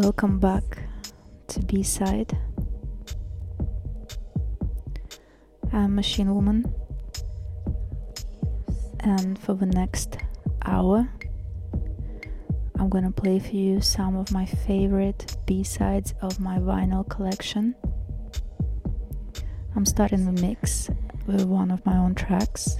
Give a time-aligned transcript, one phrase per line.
[0.00, 0.84] Welcome back
[1.48, 2.38] to B side.
[5.72, 6.72] I'm Machine Woman,
[9.00, 10.16] and for the next
[10.64, 11.08] hour,
[12.78, 17.74] I'm gonna play for you some of my favorite B sides of my vinyl collection.
[19.74, 20.90] I'm starting the mix
[21.26, 22.76] with one of my own tracks,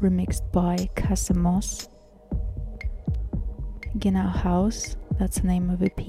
[0.00, 1.90] remixed by Kassem Mosse.
[4.02, 6.00] House, that's the name of EP.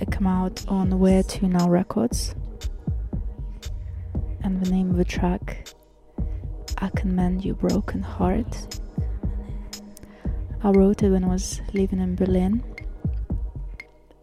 [0.00, 2.34] It came out on Where to Now Records.
[4.42, 5.68] And the name of the track,
[6.78, 8.80] I Can Mend Your Broken Heart.
[10.64, 12.64] I wrote it when I was living in Berlin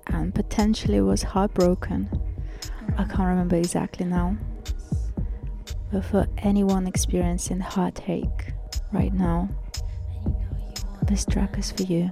[0.08, 2.10] and potentially was heartbroken.
[2.98, 4.38] I can't remember exactly now.
[5.92, 8.54] But for anyone experiencing heartache
[8.92, 9.50] right now,
[11.04, 12.10] this track is for you.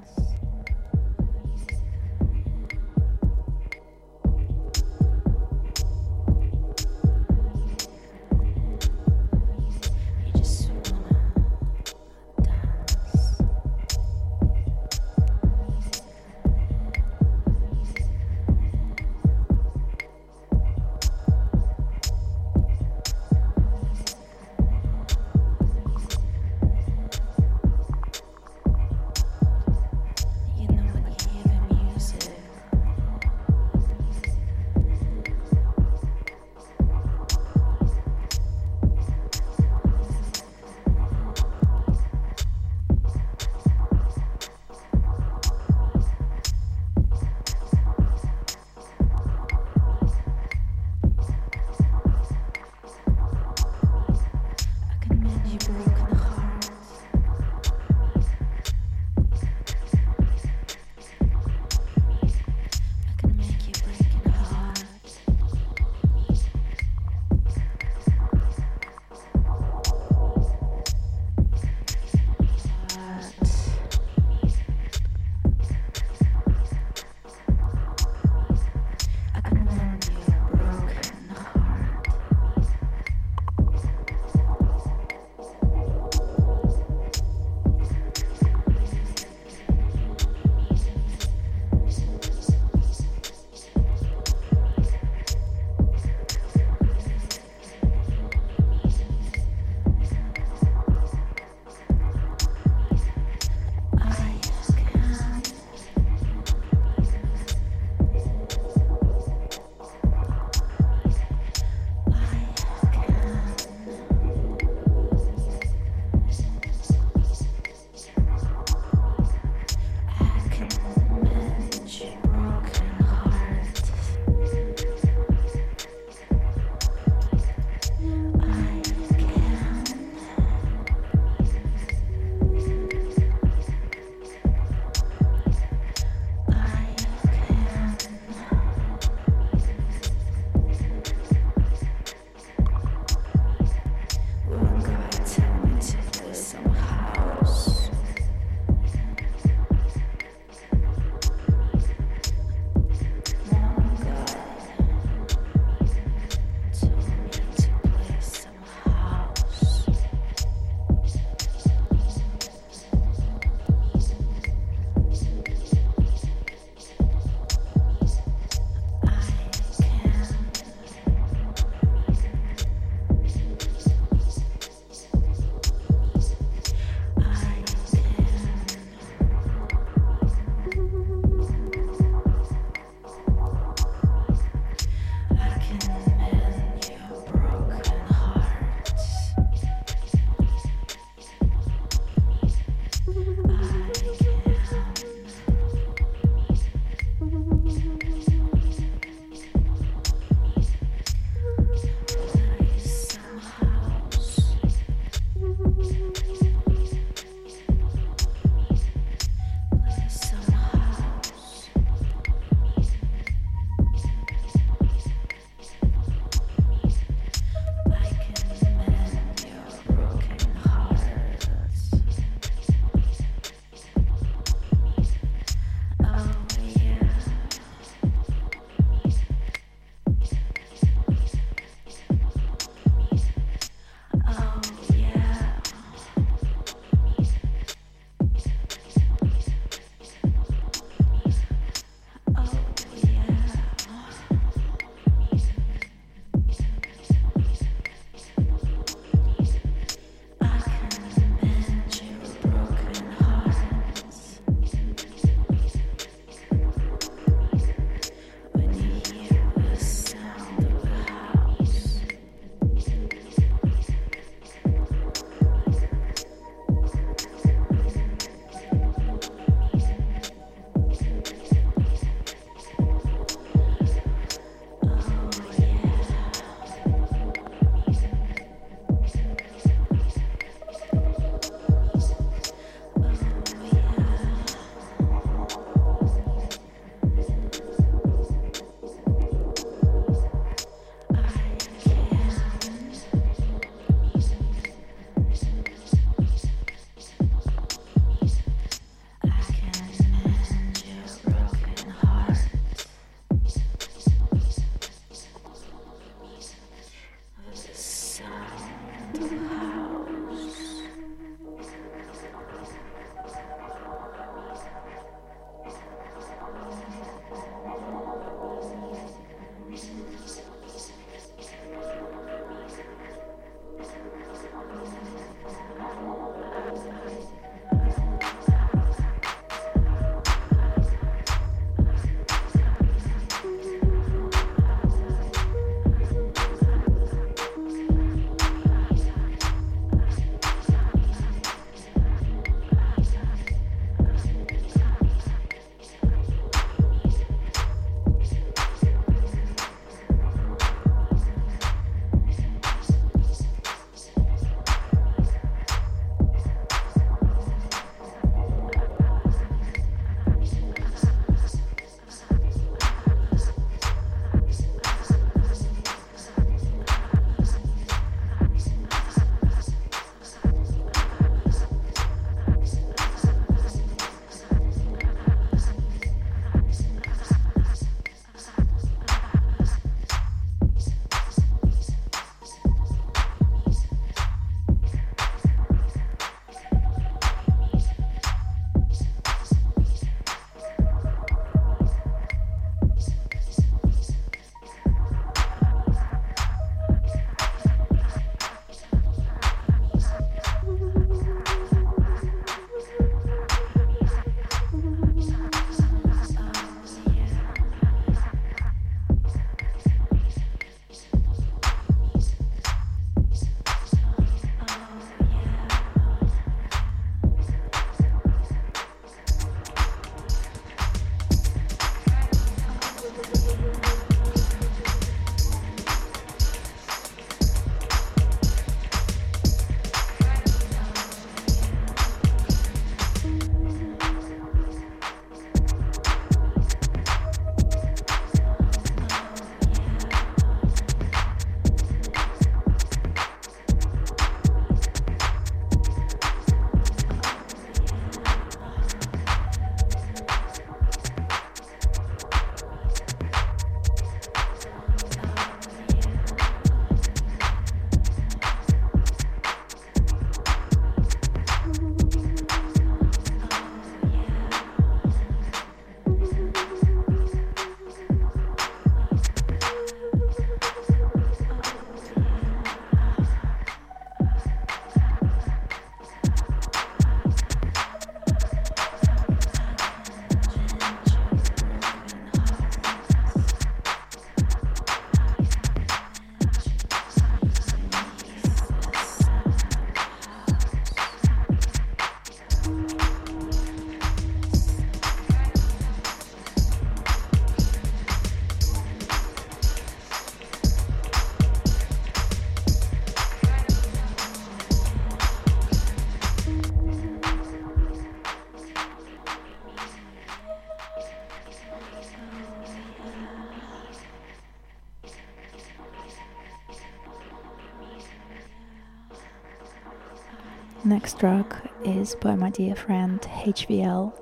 [520.93, 524.13] Next track is by my dear friend HVL,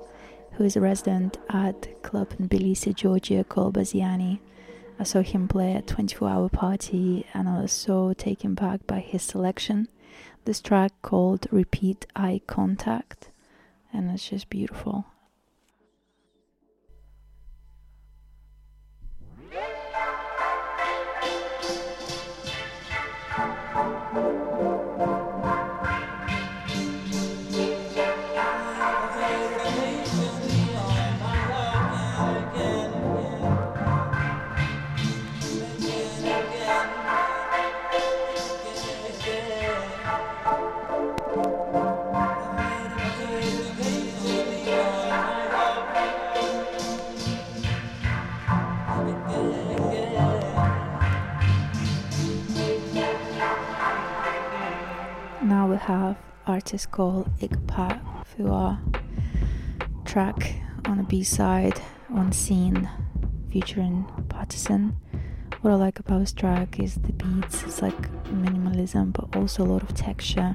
[0.52, 4.40] who is a resident at club in Tbilisi, Georgia called Bassiani.
[4.98, 9.00] I saw him play at 24 Hour Party and I was so taken back by
[9.00, 9.86] his selection.
[10.46, 13.28] This track called Repeat Eye Contact,
[13.92, 15.11] and it's just beautiful.
[55.82, 58.78] Have artist called Igpa Fua
[60.04, 61.80] track on a B-side
[62.14, 62.88] on scene
[63.50, 64.96] featuring Partisan.
[65.60, 69.66] What I like about this track is the beats, it's like minimalism but also a
[69.66, 70.54] lot of texture.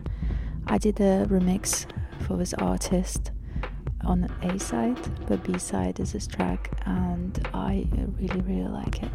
[0.68, 1.86] I did a remix
[2.26, 3.32] for this artist
[4.06, 7.86] on the A side, but B side is this track and I
[8.18, 9.12] really really like it.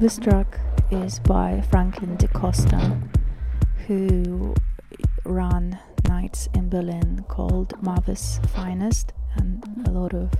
[0.00, 0.58] This track
[0.90, 3.06] is by Franklin DeCosta,
[3.86, 4.54] who
[5.26, 5.78] ran
[6.08, 10.32] nights in Berlin called Marvis Finest, and a lot of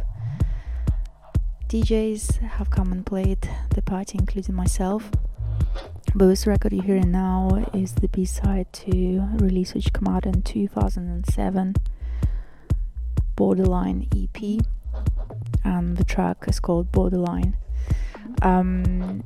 [1.69, 5.11] DJs have come and played the party, including myself.
[6.15, 10.25] But this record you're hearing now is the B side to release which came out
[10.25, 11.75] in 2007
[13.37, 14.65] Borderline EP,
[15.63, 17.59] and the track is called Borderline.
[18.41, 19.23] Um,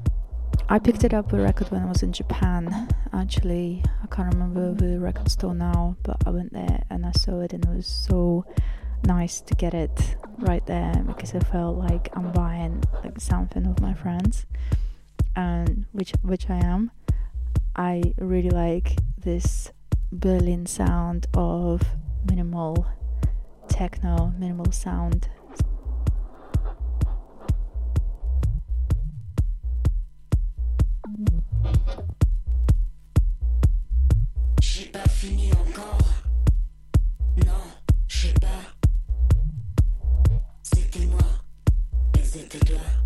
[0.67, 2.89] I picked it up a record when I was in Japan.
[3.13, 7.41] Actually, I can't remember the record store now, but I went there and I saw
[7.41, 8.47] it, and it was so
[9.05, 13.81] nice to get it right there because I felt like I'm buying like something of
[13.81, 14.47] my friends,
[15.37, 16.91] and which which I am.
[17.77, 19.71] I really like this
[20.11, 21.83] Berlin sound of
[22.29, 22.87] minimal
[23.69, 25.29] techno, minimal sound
[34.61, 35.99] J'ai pas fini encore.
[37.47, 37.53] Non,
[38.09, 38.49] je sais pas.
[40.63, 41.19] C'était moi.
[42.19, 43.04] Et c'était toi.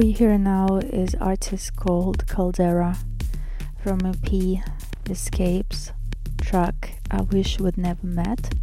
[0.00, 2.96] We Hear Now is artist called Caldera
[3.82, 4.64] from EP
[5.10, 5.92] Escapes
[6.40, 8.54] track I Wish We'd Never Met.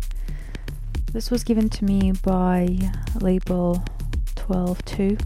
[1.13, 2.79] This was given to me by
[3.21, 3.83] label
[4.47, 5.19] 122,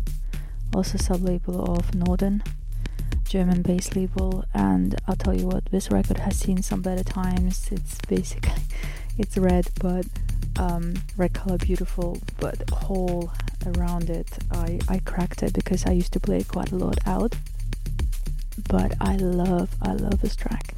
[0.75, 2.43] also sub label of Norden,
[3.23, 4.43] German based label.
[4.53, 7.69] And I'll tell you what, this record has seen some better times.
[7.71, 8.51] It's basically
[9.17, 10.05] it's red, but
[10.59, 13.31] um, red color beautiful, but whole
[13.65, 14.30] around it.
[14.61, 17.35] I, I cracked it because I used to play quite a lot out.
[18.69, 20.70] But I love, I love this track.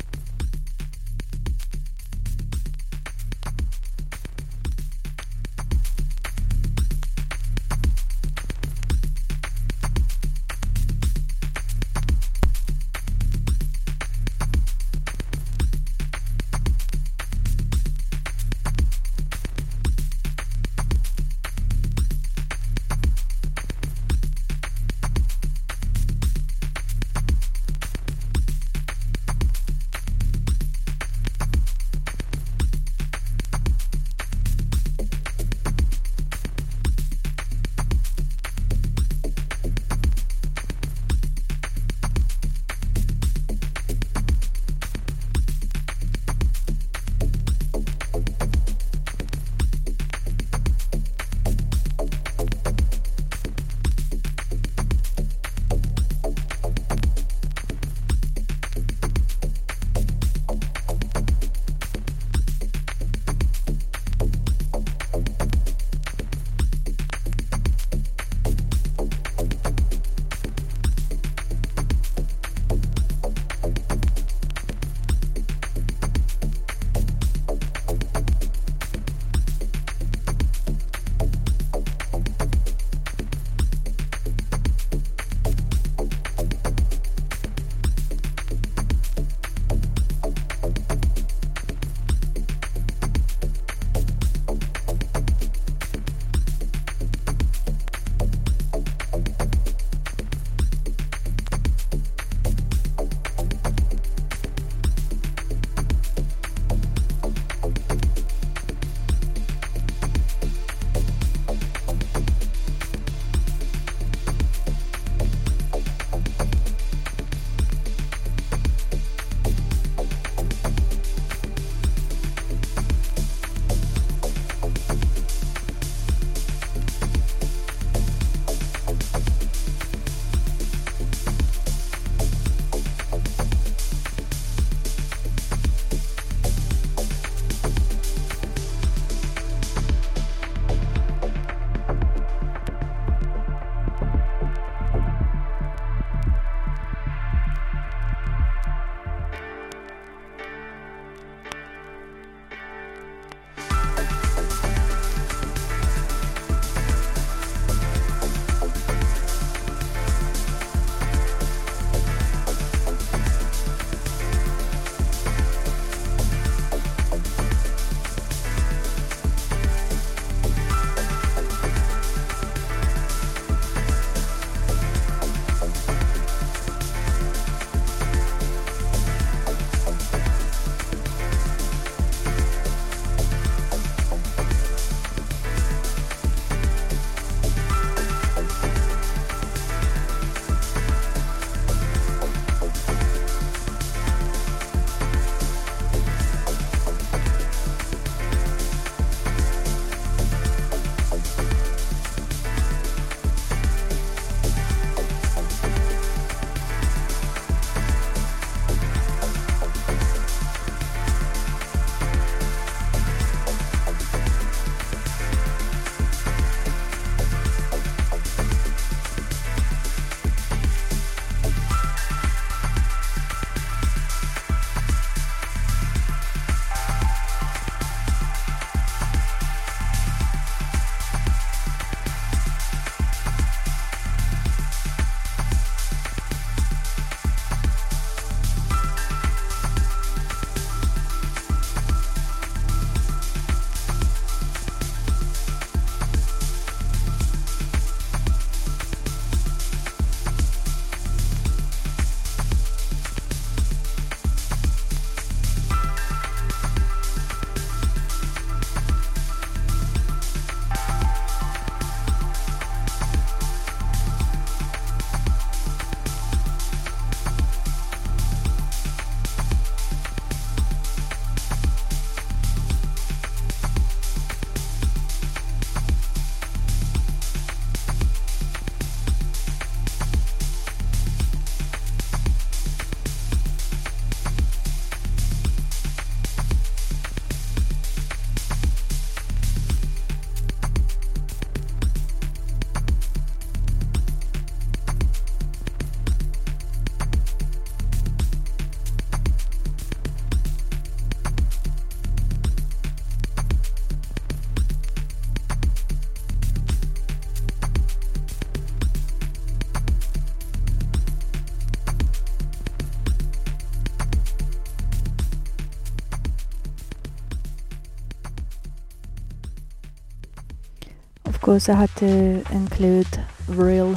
[321.53, 323.07] I had to include
[323.47, 323.95] Real,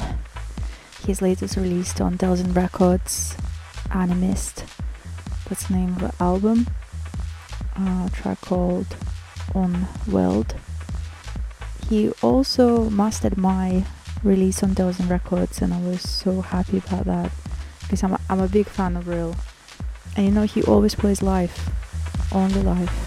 [1.06, 3.34] his latest release on Delsin Records,
[3.88, 4.66] Animist.
[5.48, 6.66] That's the name of the album.
[7.76, 8.94] A track called
[9.54, 10.54] On Weld.
[11.88, 13.86] He also mastered my
[14.22, 17.32] release on Delsin Records, and I was so happy about that
[17.80, 19.34] because I'm a, I'm a big fan of Real.
[20.14, 21.58] And you know, he always plays live,
[22.32, 23.05] only live.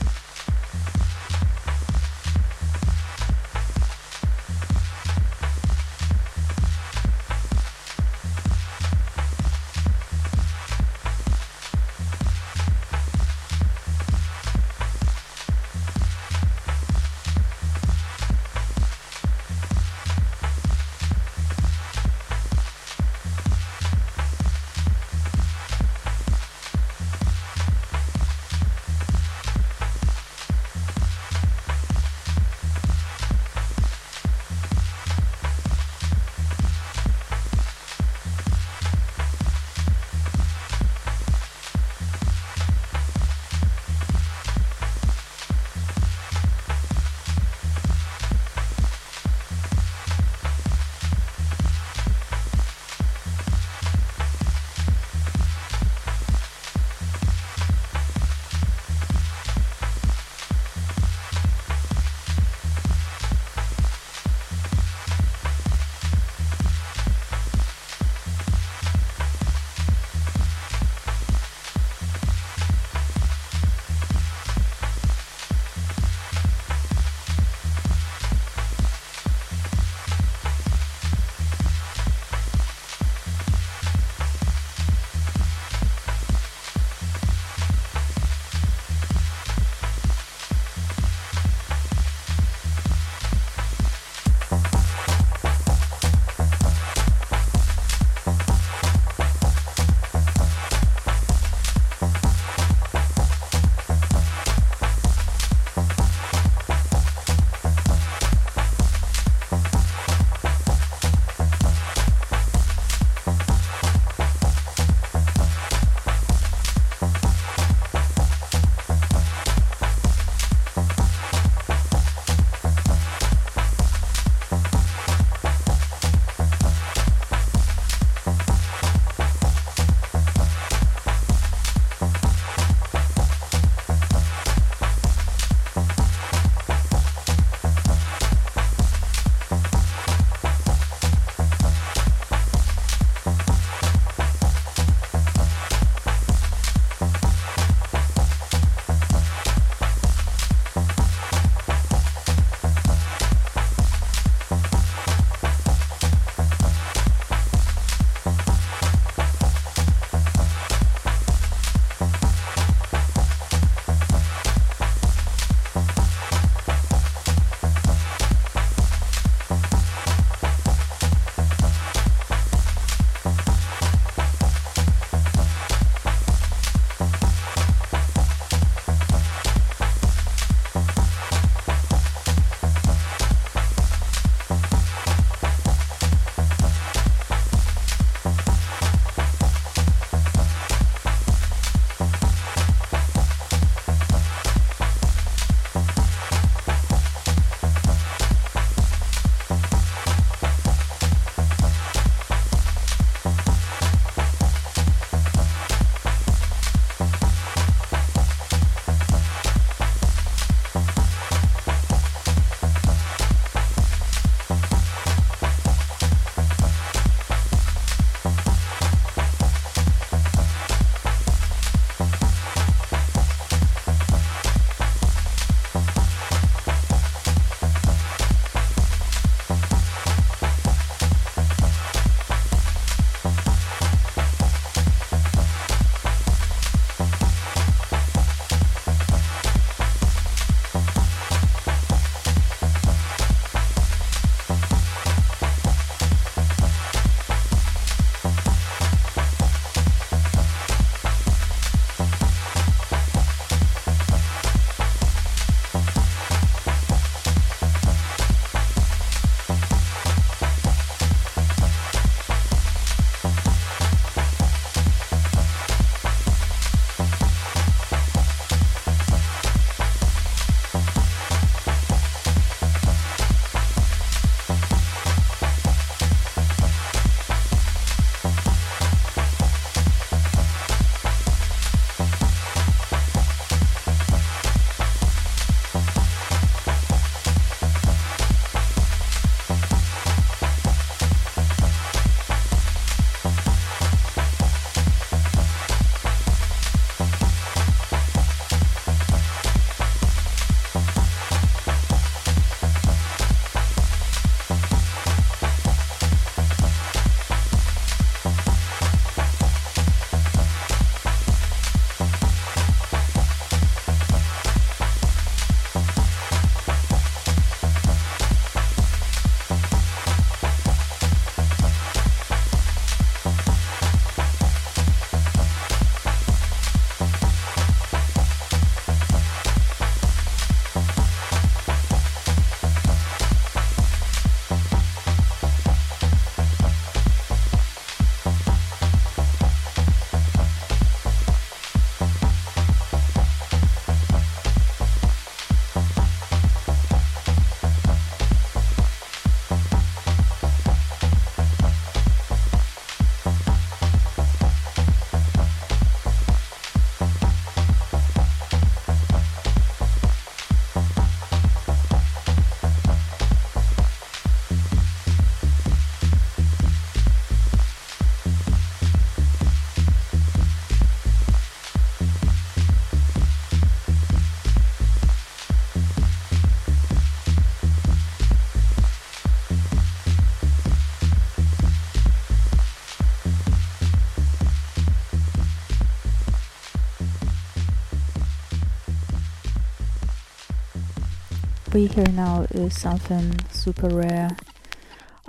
[391.72, 394.36] We hear now is something super rare.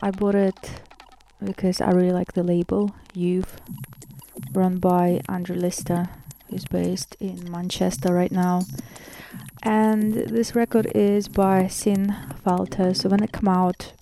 [0.01, 0.83] I bought it
[1.45, 3.61] because I really like the label Youth,
[4.55, 6.09] run by Andrew Lyster,
[6.49, 8.63] who's based in Manchester right now.
[9.63, 12.95] And this record is by Sin Falter.
[12.95, 13.93] So when it came out,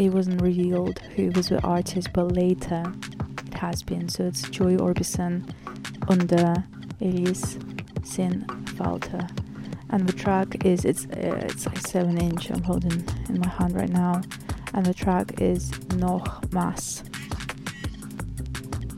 [0.00, 2.90] it wasn't revealed who was the artist, but later
[3.48, 4.08] it has been.
[4.08, 5.46] So it's Joy Orbison
[6.08, 6.64] under
[7.02, 7.58] alias
[8.02, 8.46] Sin
[8.78, 9.28] Falter
[9.92, 13.74] and the track is it's uh, it's like seven inch I'm holding in my hand
[13.76, 14.22] right now.
[14.74, 17.04] And the track is Noch Mas.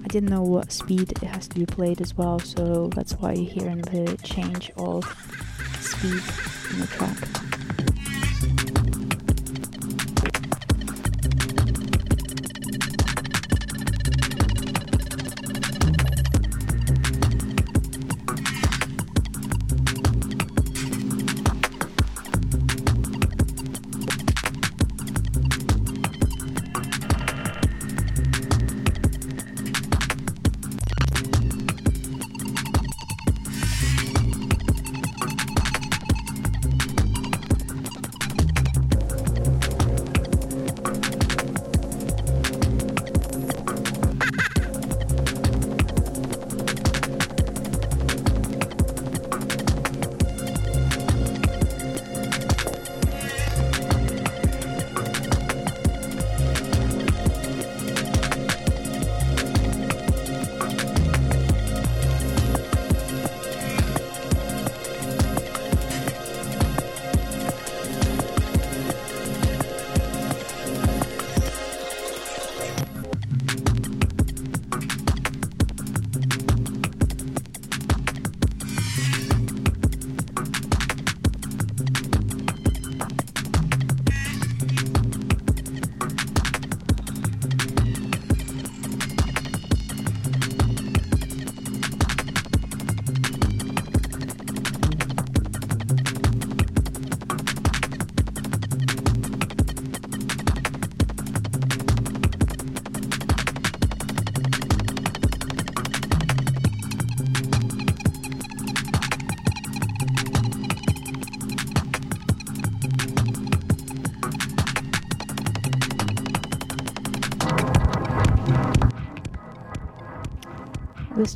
[0.04, 3.32] I didn't know what speed it has to be played as well so that's why
[3.32, 5.04] you're hearing the change of
[5.80, 6.22] speed
[6.72, 7.43] in the track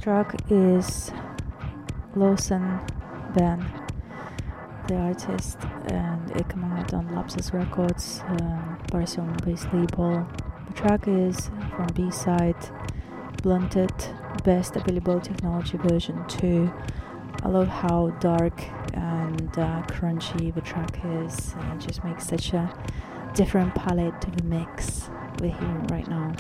[0.08, 1.12] track is
[2.16, 2.80] Lawson
[3.34, 3.62] Ben,
[4.86, 10.26] the artist, and it came out on Lapsus Records, um, Barcelona based label.
[10.66, 12.56] The track is from B side
[13.42, 13.92] Blunted
[14.44, 16.72] Best Available Technology version 2.
[17.42, 18.62] I love how dark
[18.94, 22.72] and uh, crunchy the track is, and it just makes such a
[23.34, 26.32] different palette to the mix we're hearing right now.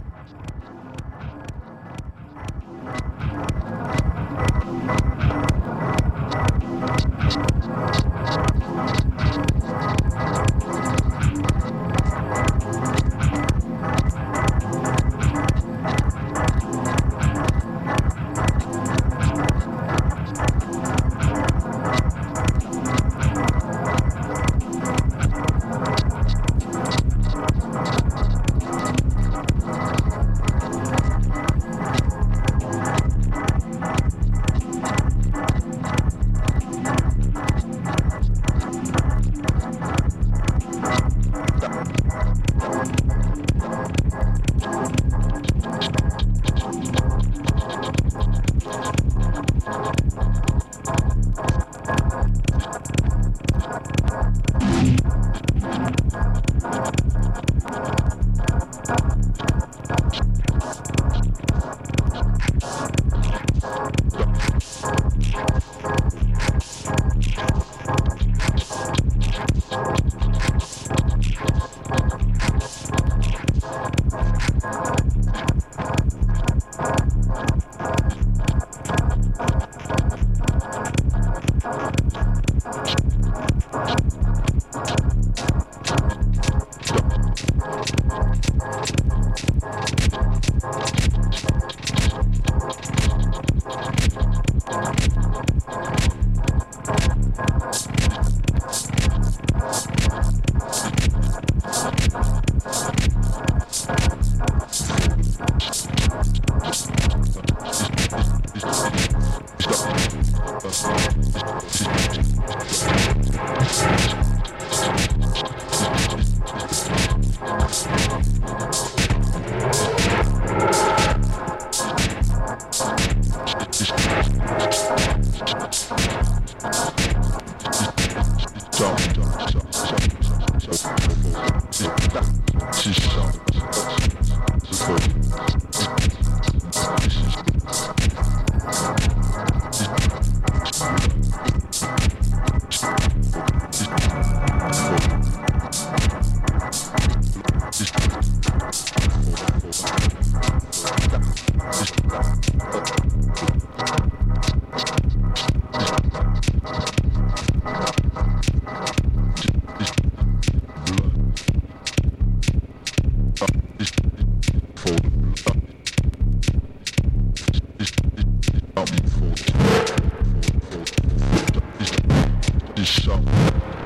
[172.78, 173.77] I'm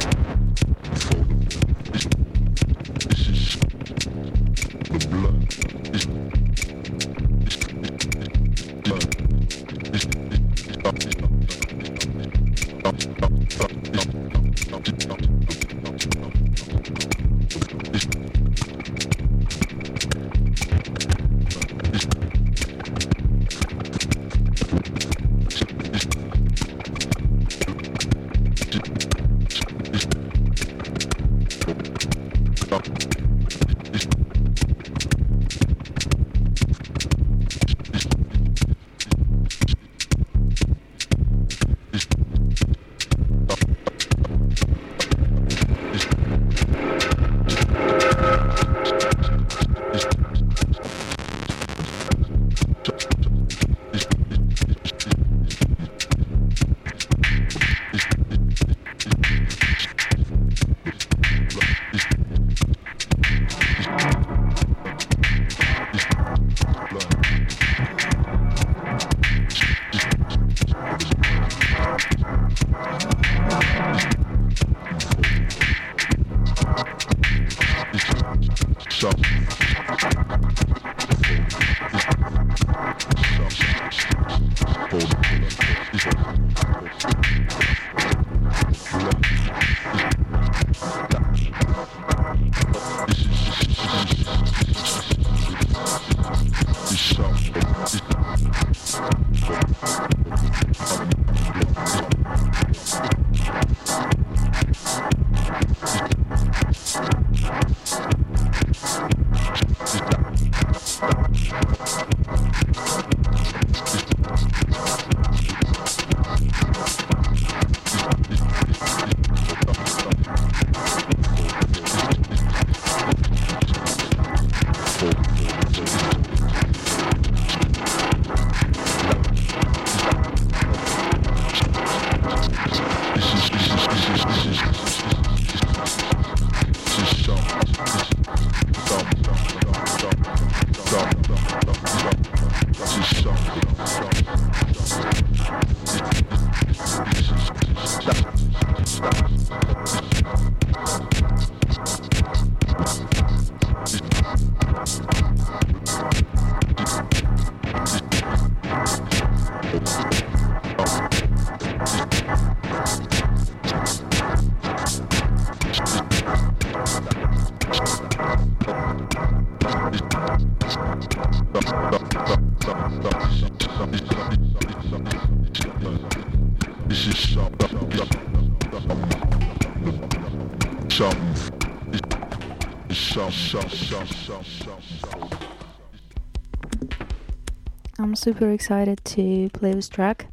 [188.22, 190.28] super excited to play this track.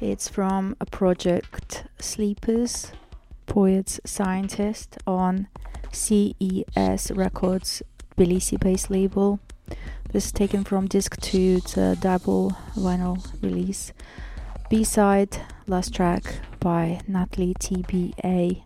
[0.00, 2.90] It's from a project Sleepers,
[3.46, 5.46] Poets Scientist on
[5.92, 7.80] CES Records
[8.16, 9.38] Tbilisi based label.
[10.10, 13.92] This is taken from disc 2, it's a double vinyl release.
[14.68, 18.64] B side, last track by Natalie TBA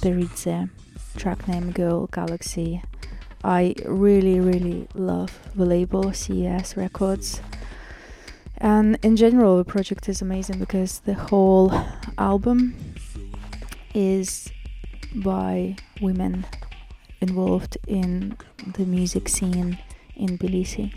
[0.00, 0.70] Beridze,
[1.18, 2.80] track name Girl Galaxy.
[3.44, 7.40] I really, really love the label CES Records.
[8.58, 11.72] And in general, the project is amazing because the whole
[12.18, 12.76] album
[13.94, 14.52] is
[15.16, 16.46] by women
[17.20, 18.36] involved in
[18.76, 19.78] the music scene
[20.14, 20.92] in Tbilisi.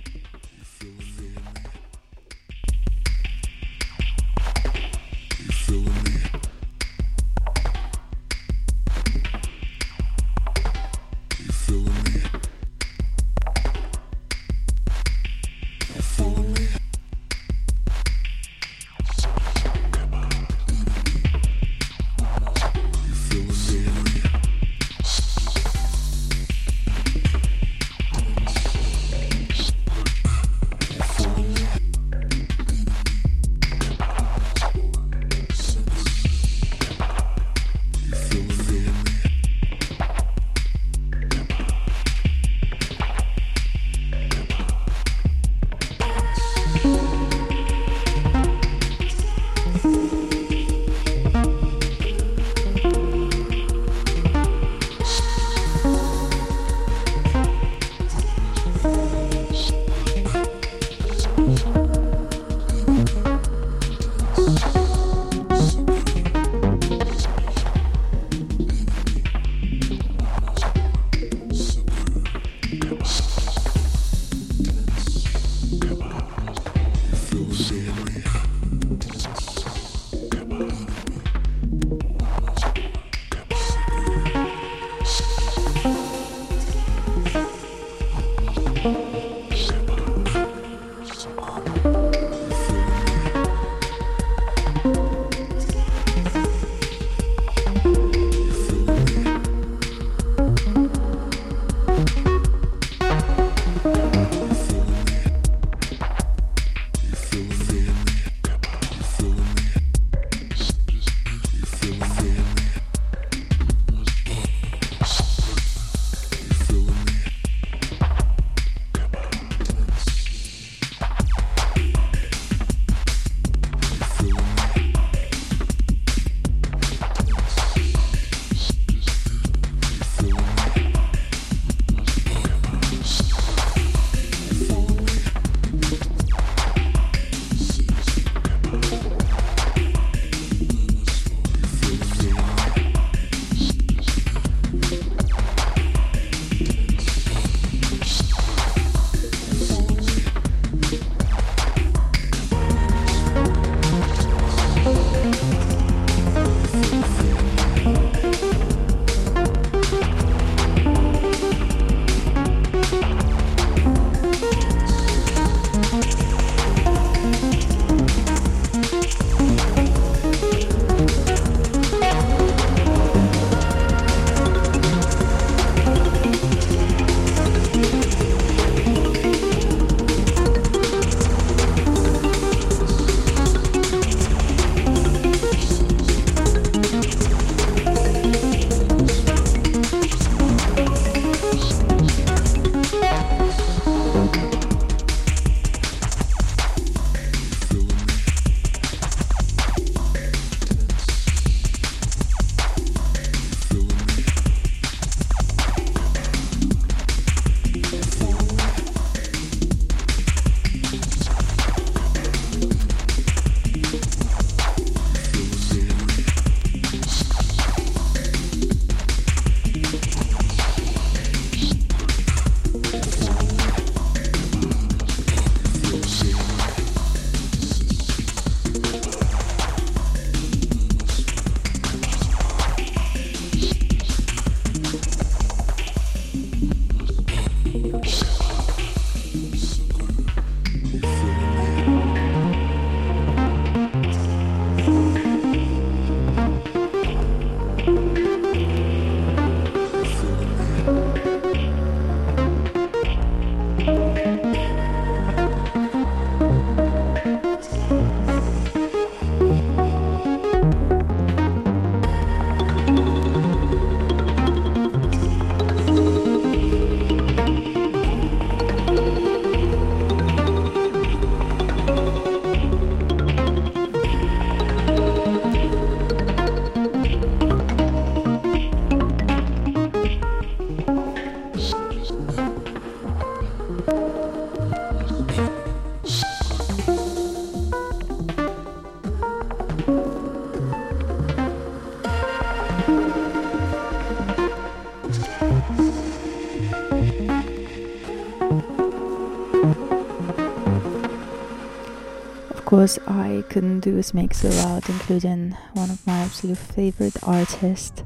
[303.56, 308.04] Couldn't do is make mix without including one of my absolute favorite artists,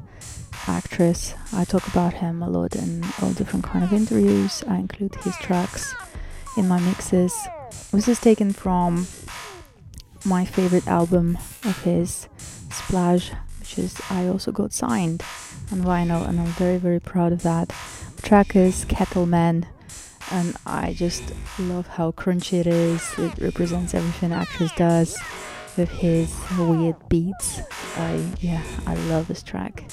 [0.68, 1.34] actress.
[1.52, 4.62] I talk about him a lot in all different kind of interviews.
[4.68, 5.92] I include his tracks
[6.56, 7.36] in my mixes.
[7.90, 9.08] This is taken from
[10.24, 12.28] my favorite album of his,
[12.68, 15.24] Splazsh, which is I also got signed
[15.72, 17.72] on vinyl, and I'm very very proud of that.
[18.14, 19.66] The track is Kettle Men
[20.30, 21.22] and I just
[21.58, 23.02] love how crunchy it is.
[23.18, 25.18] It represents everything Actress does
[25.76, 27.60] with his weird beats.
[27.96, 29.84] I yeah, I love this track.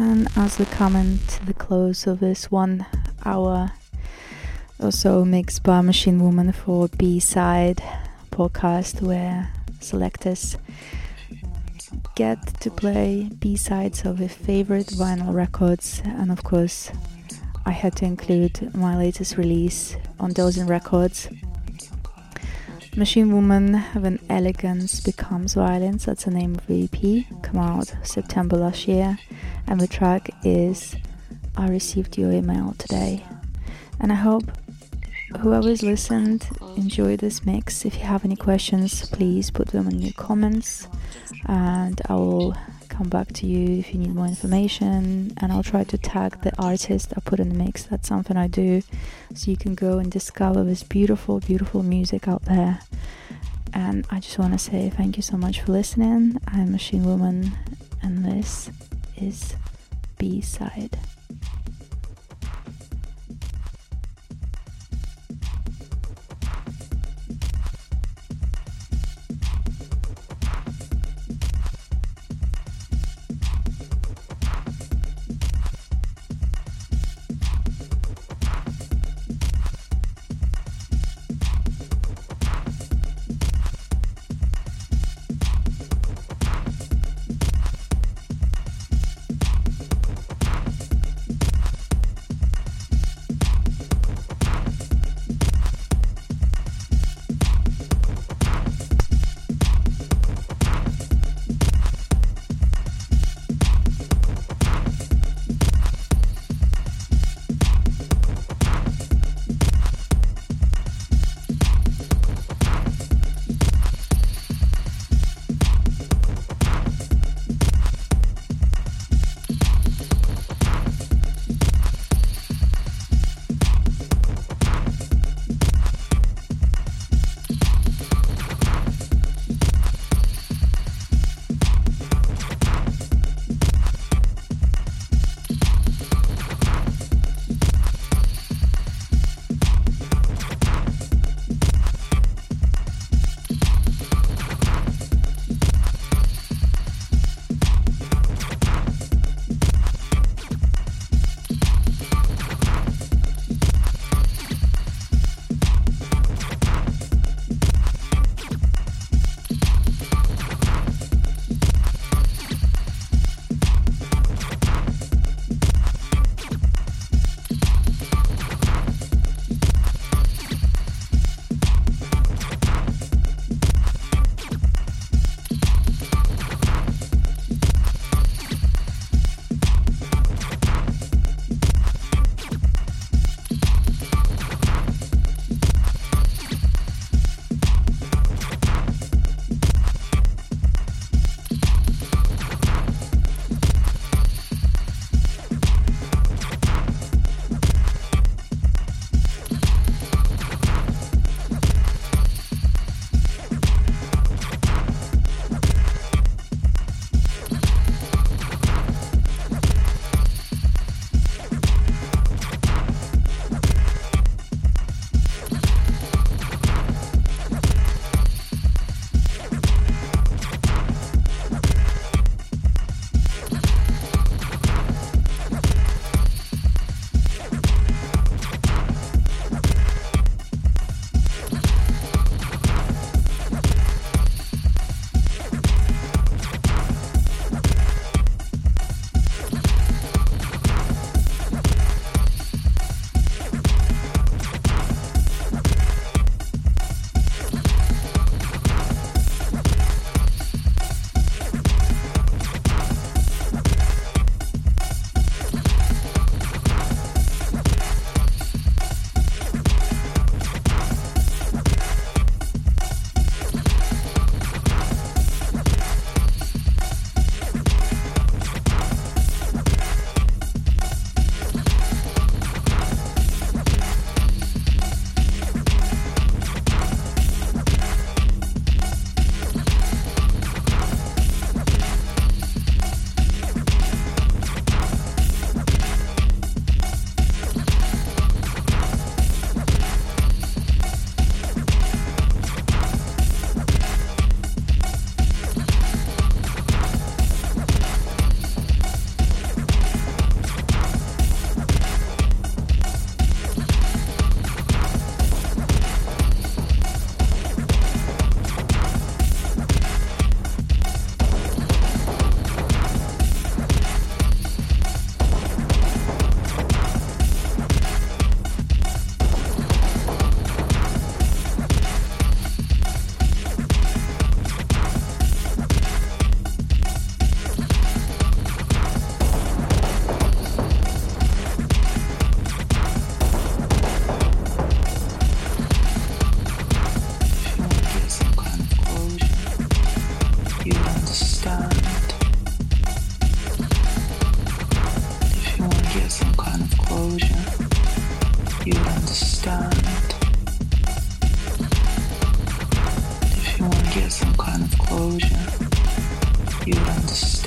[0.00, 2.86] As we come to the close of this one
[3.26, 3.70] hour
[4.78, 7.82] or so mixed by Machine Woman for B side
[8.30, 10.56] podcast where selectors
[12.14, 16.90] get to play B sides of their favorite vinyl records, and of course,
[17.66, 21.28] I had to include my latest release on Dozin Records.
[22.96, 28.56] Machine Woman When Elegance Becomes Violence, that's the name of the EP, come out September
[28.56, 29.16] last year,
[29.70, 30.96] and the track is
[31.56, 33.24] I Received Your Email Today.
[34.00, 34.42] And I hope
[35.38, 37.84] whoever's listened enjoyed this mix.
[37.84, 40.88] If you have any questions, please put them in your comments,
[41.46, 42.56] and I will
[42.88, 45.34] come back to you if you need more information.
[45.36, 47.84] And I'll try to tag the artist I put in the mix.
[47.84, 48.82] That's something I do,
[49.34, 52.80] so you can go and discover this beautiful, beautiful music out there.
[53.72, 56.38] And I just want to say thank you so much for listening.
[56.48, 57.52] I'm Machine Woman,
[58.02, 58.68] and this
[59.20, 59.54] is
[60.18, 60.98] B side.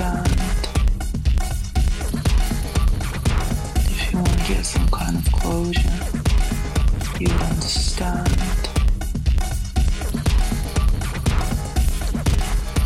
[0.04, 0.68] talent.
[3.90, 5.98] If you want to get some kind of closure,
[7.20, 8.28] you understand.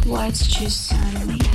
[0.06, 1.47] Why did you send me?